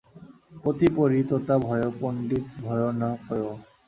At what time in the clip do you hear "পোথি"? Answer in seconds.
0.63-0.87